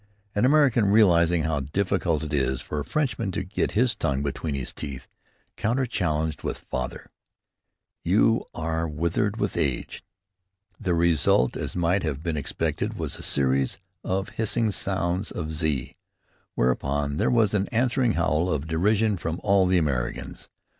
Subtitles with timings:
[0.33, 4.55] An American, realizing how difficult it is for a Frenchman to get his tongue between
[4.55, 5.07] his teeth,
[5.55, 7.11] counter challenged with "Father,
[8.03, 10.03] you are withered with age."
[10.79, 15.95] The result, as might have been expected, was a series of hissing sounds of z,
[16.55, 20.49] whereupon there was an answering howl of derision from all the Americans.